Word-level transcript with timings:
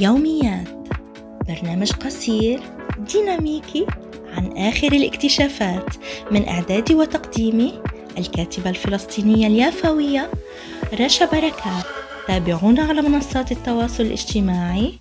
يوميات 0.00 0.68
برنامج 1.48 1.92
قصير 1.92 2.60
ديناميكي 3.12 3.86
عن 4.36 4.56
آخر 4.56 4.92
الاكتشافات 4.92 5.94
من 6.30 6.48
إعدادي 6.48 6.94
وتقديمي 6.94 7.82
الكاتبة 8.18 8.70
الفلسطينية 8.70 9.46
اليافوية 9.46 10.30
رشا 11.00 11.24
بركات. 11.24 11.84
تابعونا 12.28 12.82
على 12.82 13.02
منصات 13.02 13.52
التواصل 13.52 14.02
الاجتماعي 14.02 14.98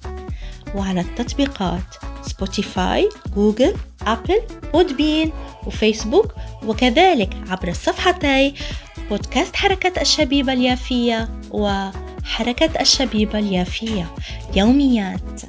وعلى 0.75 1.01
التطبيقات 1.01 1.95
Spotify 2.21 3.09
Google 3.35 3.73
Apple 4.07 4.41
Podbean 4.73 5.31
و 5.67 5.74
Facebook 5.74 6.33
وكذلك 6.67 7.29
عبر 7.49 7.67
الصفحتي 7.67 8.53
بودكاست 9.09 9.55
حركة 9.55 10.01
الشبيبة 10.01 10.53
اليافية 10.53 11.29
وحركة 12.29 12.81
الشبيبة 12.81 13.39
اليافية 13.39 14.15
يوميات. 14.55 15.41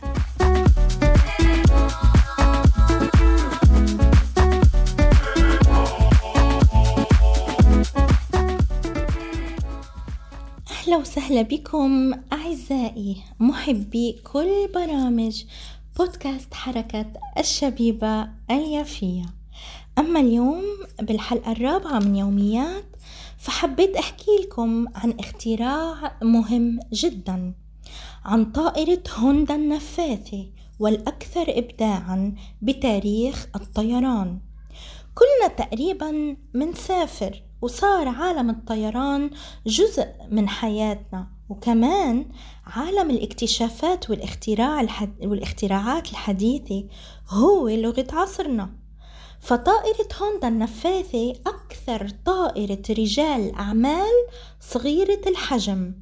أهلا 10.71 10.97
وسهلا 10.97 11.43
بكم 11.43 12.13
أعزائي 12.33 13.17
محبي 13.41 14.17
كل 14.33 14.69
برامج 14.75 15.45
بودكاست 15.99 16.55
حركة 16.55 17.07
الشبيبة 17.39 18.29
اليافية. 18.51 19.25
أما 19.99 20.21
اليوم 20.21 20.65
بالحلقة 21.01 21.53
الرابعة 21.53 21.99
من 21.99 22.17
يوميات 22.17 22.90
فحبيت 23.41 23.97
أحكي 23.97 24.31
لكم 24.43 24.87
عن 24.95 25.15
اختراع 25.21 26.19
مهم 26.23 26.81
جدا 26.93 27.55
عن 28.25 28.45
طائرة 28.45 29.03
هوندا 29.17 29.55
النفاثة 29.55 30.47
والأكثر 30.79 31.45
إبداعا 31.49 32.35
بتاريخ 32.63 33.47
الطيران. 33.57 34.41
كلنا 35.15 35.55
تقريبا 35.57 36.37
منسافر 36.55 37.43
وصار 37.63 38.09
عالم 38.09 38.51
الطيران 38.51 39.31
جزء 39.67 40.07
من 40.31 40.49
حياتنا 40.49 41.27
وكمان 41.49 42.27
عالم 42.67 43.11
الاكتشافات 43.11 44.11
والاختراع 44.11 44.81
الحد... 44.81 45.15
والاختراعات 45.27 46.11
الحديثة 46.11 46.85
هو 47.29 47.69
لغة 47.69 48.07
عصرنا. 48.13 48.71
فطائرة 49.41 50.09
هوندا 50.23 50.49
النفاثة 50.49 51.33
أكثر 51.81 52.09
طائرة 52.25 52.83
رجال 52.91 53.55
أعمال 53.55 54.27
صغيرة 54.61 55.21
الحجم 55.27 55.93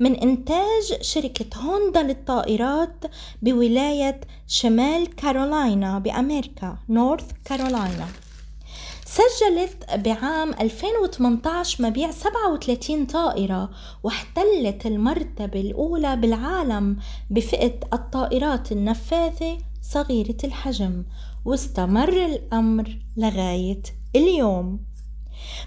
من 0.00 0.14
إنتاج 0.14 0.98
شركة 1.00 1.58
هوندا 1.58 2.02
للطائرات 2.02 3.04
بولاية 3.42 4.20
شمال 4.46 5.14
كارولاينا 5.14 5.98
بأمريكا 5.98 6.78
نورث 6.88 7.30
كارولاينا. 7.44 8.06
سجلت 9.06 9.94
بعام 9.94 10.52
2018 10.60 11.84
مبيع 11.84 12.10
37 12.10 13.06
طائرة 13.06 13.70
واحتلت 14.02 14.86
المرتبة 14.86 15.60
الأولى 15.60 16.16
بالعالم 16.16 16.96
بفئة 17.30 17.74
الطائرات 17.92 18.72
النفاثة 18.72 19.58
صغيرة 19.82 20.36
الحجم. 20.44 21.04
واستمر 21.44 22.26
الأمر 22.26 22.98
لغاية 23.16 23.82
اليوم. 24.16 24.91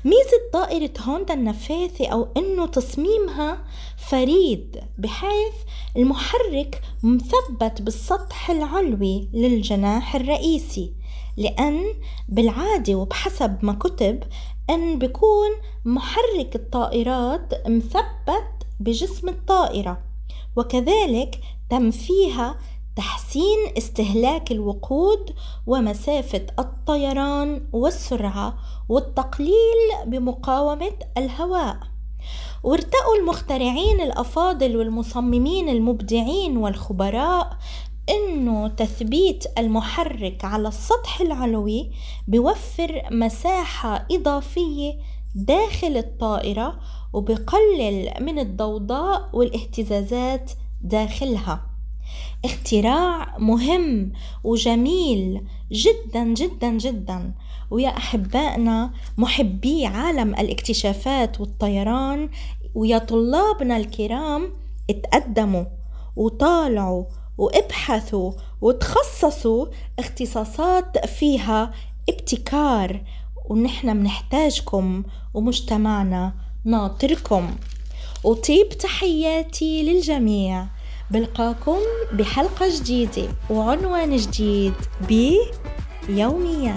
ميزة 0.05 0.49
طائرة 0.53 0.91
هوندا 0.99 1.33
النفاثة 1.33 2.07
أو 2.07 2.27
أنه 2.37 2.65
تصميمها 2.65 3.65
فريد 3.97 4.83
بحيث 4.97 5.53
المحرك 5.97 6.81
مثبت 7.03 7.81
بالسطح 7.81 8.49
العلوي 8.49 9.29
للجناح 9.33 10.15
الرئيسي 10.15 10.93
لأن 11.37 11.83
بالعادة 12.29 12.95
وبحسب 12.95 13.57
ما 13.61 13.73
كتب 13.73 14.23
أن 14.69 14.99
بيكون 14.99 15.49
محرك 15.85 16.55
الطائرات 16.55 17.67
مثبت 17.67 18.67
بجسم 18.79 19.29
الطائرة 19.29 20.01
وكذلك 20.55 21.39
تم 21.69 21.91
فيها 21.91 22.59
تحسين 22.95 23.57
استهلاك 23.77 24.51
الوقود 24.51 25.35
ومسافة 25.67 26.45
الطيران 26.59 27.67
والسرعة 27.73 28.57
والتقليل 28.89 30.05
بمقاومة 30.05 30.93
الهواء. 31.17 31.77
وارتأوا 32.63 33.15
المخترعين 33.21 34.01
الأفاضل 34.01 34.77
والمصممين 34.77 35.69
المبدعين 35.69 36.57
والخبراء 36.57 37.57
إنه 38.09 38.67
تثبيت 38.67 39.43
المحرك 39.57 40.45
على 40.45 40.67
السطح 40.67 41.21
العلوي 41.21 41.91
بيوفر 42.27 43.01
مساحة 43.11 44.07
إضافية 44.11 44.93
داخل 45.35 45.97
الطائرة 45.97 46.79
وبقلل 47.13 48.13
من 48.19 48.39
الضوضاء 48.39 49.29
والاهتزازات 49.33 50.51
داخلها. 50.81 51.74
اختراع 52.45 53.37
مهم 53.37 54.11
وجميل 54.43 55.41
جدا 55.71 56.23
جدا 56.23 56.69
جدا. 56.69 57.33
ويا 57.71 57.97
أحبائنا 57.97 58.91
محبي 59.17 59.85
عالم 59.85 60.35
الاكتشافات 60.35 61.39
والطيران 61.39 62.29
ويا 62.75 62.97
طلابنا 62.97 63.77
الكرام 63.77 64.53
اتقدموا 64.89 65.65
وطالعوا 66.15 67.03
وابحثوا 67.37 68.31
وتخصصوا 68.61 69.65
اختصاصات 69.99 71.05
فيها 71.05 71.73
ابتكار. 72.09 73.01
ونحن 73.49 73.97
منحتاجكم 73.97 75.03
ومجتمعنا 75.33 76.33
ناطركم. 76.65 77.55
وطيب 78.23 78.69
تحياتي 78.69 79.83
للجميع. 79.83 80.67
بلقاكم 81.11 81.77
بحلقة 82.13 82.77
جديدة 82.79 83.27
وعنوان 83.49 84.15
جديد 84.15 84.73
بيوميات. 86.07 86.75